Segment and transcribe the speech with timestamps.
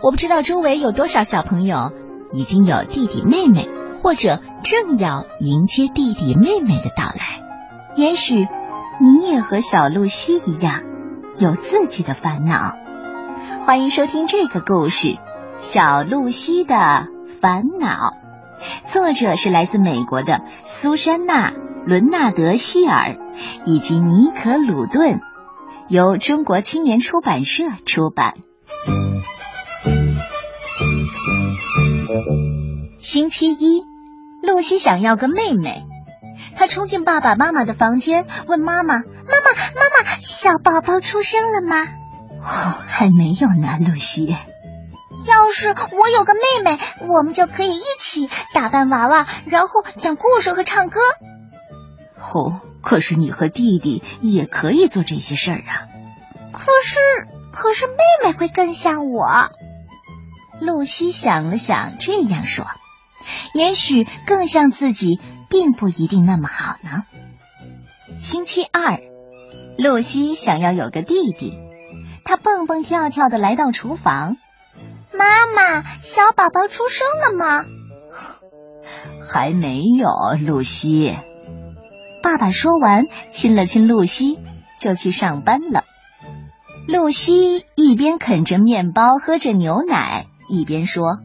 [0.00, 1.92] 我不知道周围有多少小朋友
[2.32, 3.68] 已经有弟弟妹妹，
[4.00, 7.42] 或者正要迎接弟弟妹妹的到来。
[7.96, 8.46] 也许
[9.00, 10.82] 你也和小露西一样，
[11.40, 12.76] 有自己的烦恼。
[13.62, 15.08] 欢迎收听这个故事
[15.60, 17.08] 《小露西的
[17.40, 18.12] 烦恼》，
[18.92, 21.50] 作者是来自美国的苏珊娜·
[21.84, 23.16] 伦纳德希尔
[23.66, 25.20] 以及尼可·鲁顿，
[25.88, 28.34] 由中国青年出版社出版。
[33.00, 33.84] 星期一，
[34.42, 35.84] 露西想要个妹妹。
[36.56, 41.86] 她冲进爸爸妈妈的房间，问妈妈：“妈妈，妈妈，小宝宝出生了吗
[42.40, 44.36] ？”“哦，还没有呢，露西。
[45.26, 51.00] ”“要是我有个妹妹，我们就可以一起打扮娃娃，然后讲故事和唱歌。
[52.32, 55.88] ”“哦，可是你和弟弟也可以做这些事儿啊。
[56.52, 56.98] ”“可是，
[57.52, 57.94] 可是妹
[58.24, 59.50] 妹会更像我。”
[60.60, 62.66] 露西想了想，这样说
[63.54, 67.04] ：“也许更像自己，并不一定那么好呢。”
[68.18, 68.98] 星期二，
[69.76, 71.58] 露西想要有个弟弟，
[72.24, 74.36] 她蹦蹦跳跳的来到厨房。
[75.16, 77.64] “妈妈，小宝宝出生了吗
[79.30, 80.08] ？”“还没有。”
[80.44, 81.16] 露西。
[82.22, 84.38] 爸爸说完，亲了亲露西，
[84.80, 85.84] 就去上班了。
[86.88, 90.26] 露西一边啃着面包，喝着牛奶。
[90.48, 91.18] 一边说：“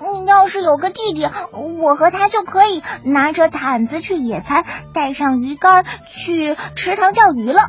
[0.00, 7.62] 嗯，要是有个弟弟，我和他就可以拿着毯子去野餐，带上鱼竿去池塘钓鱼了。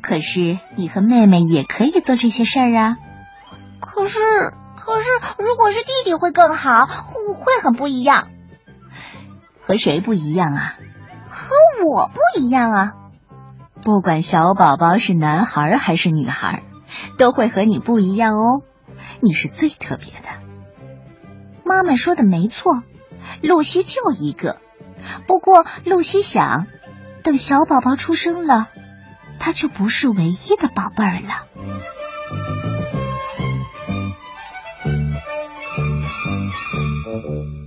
[0.00, 2.96] 可是你和妹妹也可以做这些事儿啊。
[3.80, 4.20] 可是，
[4.76, 8.28] 可是，如果是弟弟会更好，会很不一样。
[9.60, 10.74] 和谁不一样啊？
[11.26, 11.54] 和
[11.84, 12.94] 我不一样啊！
[13.82, 16.62] 不管小宝宝是男孩还是女孩，
[17.18, 18.62] 都会和你不一样哦。”
[19.20, 20.28] 你是最特别的，
[21.64, 22.82] 妈妈说的没错，
[23.42, 24.60] 露西就一个。
[25.26, 26.66] 不过露西想，
[27.22, 28.68] 等小宝宝出生了，
[29.38, 31.46] 他就不是唯一的宝贝儿了。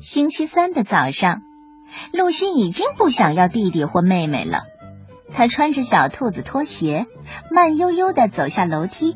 [0.01, 1.41] 星期三的早上，
[2.11, 4.63] 露西已经不想要弟弟或妹妹了。
[5.33, 7.07] 她穿着小兔子拖鞋，
[7.49, 9.15] 慢悠悠的走下楼梯。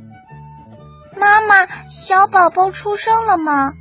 [1.19, 1.67] 妈妈。
[2.05, 3.73] 小宝宝出生了吗？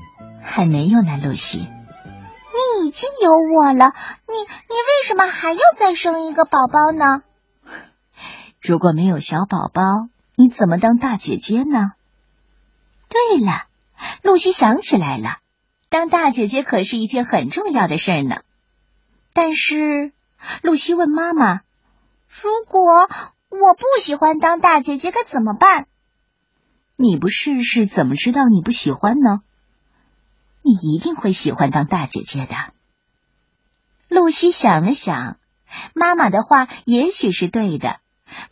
[0.43, 1.59] 还没有呢，露西。
[1.59, 3.93] 你已经有我了，
[4.29, 7.23] 你你为什么还要再生一个宝宝呢？
[8.63, 11.93] 如果没有小宝宝，你怎么当大姐姐呢？
[13.11, 13.65] 对了，
[14.23, 15.37] 露西想起来了，
[15.91, 18.41] 当大姐姐可是一件很重要的事儿呢。
[19.35, 20.13] 但是，
[20.63, 21.61] 露西问妈妈
[22.43, 23.07] ：“如果
[23.51, 25.87] 我不喜欢当大姐姐，该怎么办？”
[26.97, 29.43] 你不试试怎么知道你不喜欢呢？
[30.63, 32.55] 你一定会喜欢当大姐姐的。
[34.09, 35.39] 露西想了想，
[35.93, 37.99] 妈妈的话也许是对的，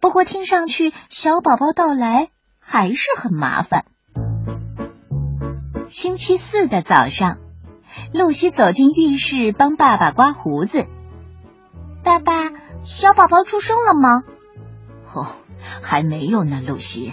[0.01, 3.85] 不过听上去小宝宝到来还是很麻烦。
[5.89, 7.39] 星期四的早上，
[8.13, 10.89] 露西走进浴室帮爸爸刮胡子。
[12.03, 12.51] 爸爸，
[12.83, 14.25] 小宝宝出生了吗？
[15.15, 15.27] 哦，
[15.81, 17.13] 还没有呢，露西。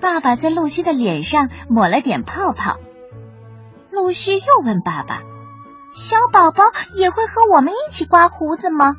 [0.00, 2.78] 爸爸在露西的脸上抹了点泡泡。
[3.90, 5.20] 露西又问爸爸
[5.96, 6.62] ：“小宝宝
[6.94, 8.94] 也会和我们一起刮胡子吗？”“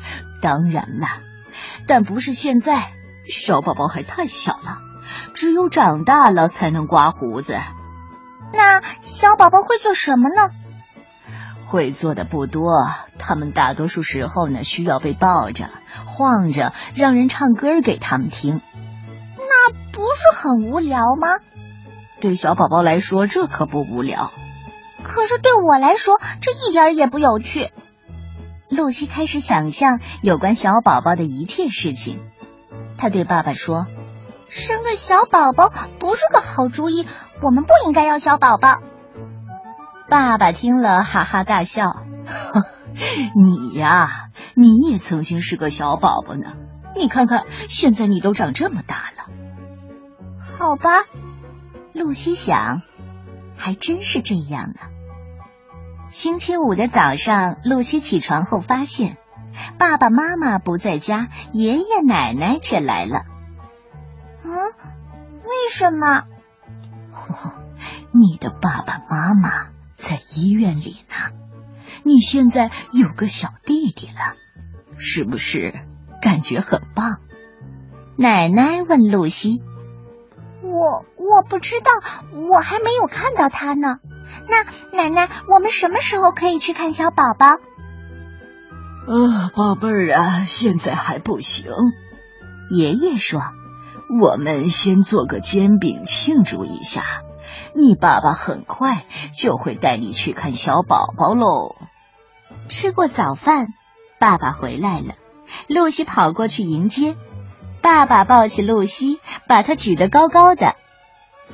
[0.40, 1.06] 当然了，
[1.86, 2.92] 但不是现在。
[3.30, 4.78] 小宝宝还太小了，
[5.34, 7.58] 只有长大了才能刮胡子。
[8.54, 10.50] ”“那小宝宝会做什么呢
[11.68, 12.88] ？”“会做的不多，
[13.18, 15.68] 他们大多数时候呢需要被抱着、
[16.06, 18.62] 晃着，让人唱歌给他们听。”
[20.18, 21.28] 是很无聊吗？
[22.20, 24.32] 对小宝宝来说，这可不无聊。
[25.04, 27.70] 可是对我来说，这一点也不有趣。
[28.68, 32.20] 露西开始想象有关小宝宝的一切事情。
[32.98, 33.86] 他对爸爸说
[34.50, 37.06] ：“生个小宝宝不是个好主意，
[37.40, 38.82] 我们不应该要小宝宝。”
[40.10, 42.02] 爸爸听了哈哈大笑
[43.40, 46.56] ：“你呀，你也曾经是个小宝宝呢。
[46.96, 49.17] 你看看，现在你都长这么大了。”
[50.58, 51.04] 好吧，
[51.92, 52.82] 露西想，
[53.56, 54.80] 还真是这样呢。
[56.10, 59.18] 星期五的早上，露西起床后发现
[59.78, 63.22] 爸爸妈妈不在家，爷爷奶奶却来了。
[64.42, 64.50] 嗯，
[65.44, 66.24] 为什么？
[67.12, 67.62] 哦，
[68.10, 71.38] 你的爸爸妈妈在医院里呢。
[72.02, 74.34] 你现在有个小弟弟了，
[74.98, 75.72] 是不是
[76.20, 77.20] 感觉很棒？
[78.16, 79.62] 奶奶问露西。
[80.68, 81.90] 我我不知道，
[82.32, 83.96] 我还没有看到他呢。
[84.46, 84.64] 那
[84.96, 87.46] 奶奶，我们什么时候可以去看小宝宝？
[89.06, 91.72] 啊，宝贝儿啊，现在还不行。
[92.70, 93.40] 爷爷说
[94.20, 97.22] ：“我们先做个煎饼庆祝一下，
[97.74, 101.76] 你爸爸很快就会带你去看小宝宝喽。”
[102.68, 103.68] 吃过早饭，
[104.18, 105.14] 爸爸回来了。
[105.66, 107.16] 露西跑过去迎接，
[107.80, 110.74] 爸爸抱起露西，把她举得高高的。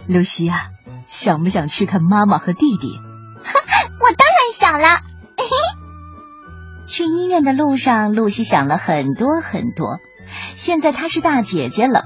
[0.06, 0.70] 露西啊，
[1.06, 2.98] 想不想去看妈妈和弟弟？
[4.00, 5.00] 我当然想了。
[6.86, 9.98] 去医院的路上，露西想了很多很多。
[10.54, 12.02] 现在她是大姐姐了，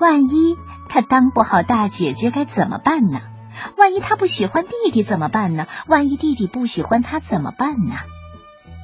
[0.00, 0.56] 万一
[0.88, 3.20] 她当不好大姐姐该怎么办呢？
[3.76, 5.66] 万一她不喜欢弟弟怎么办呢？
[5.86, 7.96] 万一弟弟不喜欢她怎么办呢？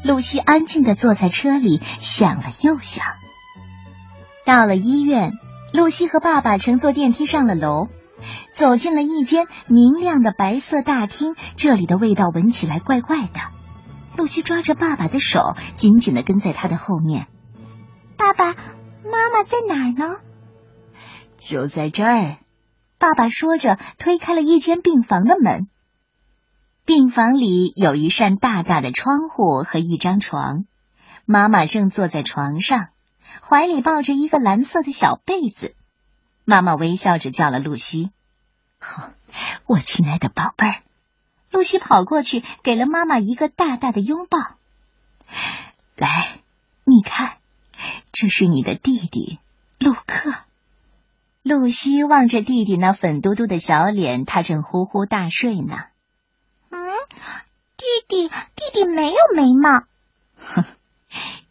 [0.04, 3.04] 露西安静的坐在车里，想了又想。
[4.48, 5.38] 到了医院，
[5.74, 7.88] 露西和爸爸乘坐电梯上了楼，
[8.54, 11.36] 走进了一间明亮的白色大厅。
[11.56, 13.40] 这里的味道闻起来怪怪的。
[14.16, 17.26] 露西抓着爸爸的手，紧紧的跟在他的后面。
[18.16, 20.16] 爸爸妈妈在哪儿呢？
[21.36, 22.38] 就在这儿。
[22.98, 25.68] 爸爸说着，推开了一间病房的门。
[26.86, 30.64] 病房里有一扇大大的窗户和一张床，
[31.26, 32.86] 妈妈正坐在床上，
[33.42, 35.75] 怀里抱着一个蓝色的小被子。
[36.44, 38.10] 妈妈微笑着叫了露西
[39.66, 40.82] ：“我亲爱的宝贝儿。”
[41.50, 44.38] 露西跑过去，给了妈妈一个大大的拥抱。
[45.96, 46.40] 来，
[46.84, 47.38] 你看，
[48.12, 49.38] 这是你的弟弟
[49.78, 50.34] 陆克。
[51.42, 55.84] 露西望着弟弟那粉嘟嘟的小脸，他正呼呼大睡呢。
[56.69, 56.90] 嗯
[57.76, 58.34] 弟弟，弟
[58.75, 59.84] 弟没有眉毛。
[60.36, 60.64] 哼，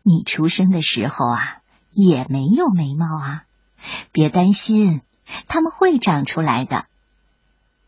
[0.04, 1.57] 你出生的时候啊，
[1.98, 3.44] 也没有眉毛啊。
[4.12, 5.02] 别担心，
[5.48, 6.86] 它们会长出来的。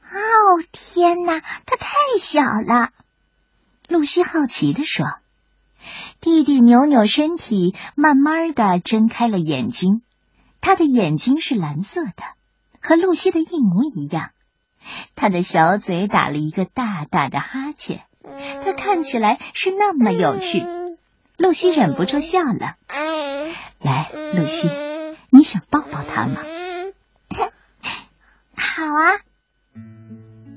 [0.01, 2.89] 哦，天哪，它太小了。
[3.87, 5.05] 露西好奇地说。
[6.19, 10.01] 弟弟扭扭身体，慢慢的睁开了眼睛。
[10.59, 12.23] 他的眼睛是蓝色的，
[12.81, 14.31] 和露西的一模一样。
[15.15, 18.03] 他的小嘴打了一个大大的哈欠。
[18.65, 20.65] 他看起来是那么有趣，
[21.37, 22.75] 露西忍不住笑了。
[24.13, 24.69] 来，露西，
[25.29, 26.41] 你想抱抱他吗？
[28.55, 29.19] 好啊。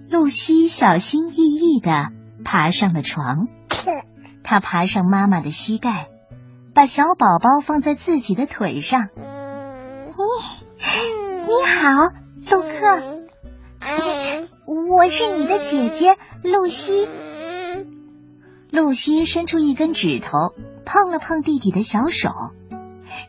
[0.08, 2.10] 露西小心翼翼的
[2.44, 3.48] 爬上了床，
[4.44, 6.08] 她爬上妈妈的膝盖，
[6.74, 9.08] 把小宝宝放在自己的腿上。
[10.06, 10.12] 你
[11.46, 12.12] 你好，
[12.50, 13.02] 陆克，
[14.66, 17.08] 我是你的姐姐露西。
[18.70, 22.30] 露西伸出一根指头，碰了碰弟弟的小手。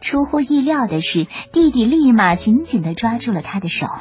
[0.02, 3.88] 出乎意料的是，弟弟立马紧紧的抓住了他的手。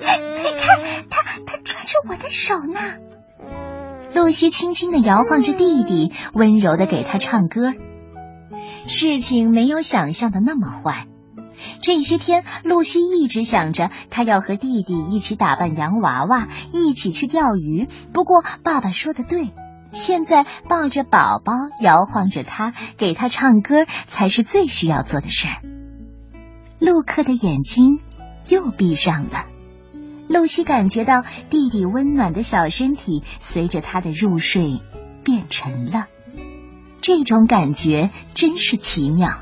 [0.00, 0.80] 快看，
[1.10, 2.80] 他他抓住我的手呢！
[4.14, 7.72] 露西轻轻的摇晃着弟弟，温柔的给他唱歌。
[8.86, 11.06] 事情没有想象的那么坏。
[11.82, 17.88] 这些天，露西一直想着，她要和弟弟一起打扮洋娃娃，一起去钓鱼。
[18.12, 19.50] 不过，爸爸说的对。
[19.92, 25.62] 现在抱着宝宝，摇晃着他，给他唱歌，才是最需要做的事儿。
[26.78, 28.00] 陆克的眼睛
[28.48, 29.46] 又闭上了，
[30.28, 34.80] 露西感觉到弟弟温暖的小身体随着他的入睡
[35.22, 36.06] 变沉了，
[37.00, 39.40] 这种感觉真是奇妙。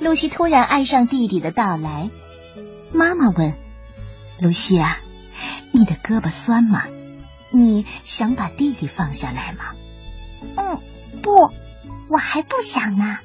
[0.00, 2.10] 露西突然爱上弟弟的到来。
[2.92, 3.54] 妈妈问
[4.40, 4.96] ：“露西啊，
[5.72, 6.84] 你的胳膊酸吗？”
[7.50, 9.74] 你想把弟弟放下来吗？
[10.56, 10.80] 嗯，
[11.22, 11.52] 不，
[12.08, 13.18] 我还不想呢。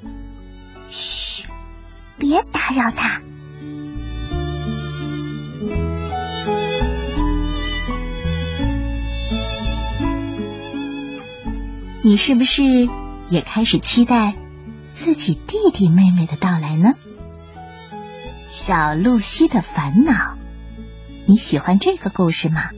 [0.89, 1.45] 嘘，
[2.17, 3.21] 别打扰他。
[12.05, 12.63] 你是不是
[13.29, 14.35] 也开始期待
[14.93, 16.93] 自己弟弟妹妹的到来呢？
[18.49, 20.37] 小露西的烦恼，
[21.25, 22.69] 你喜欢这个故事吗？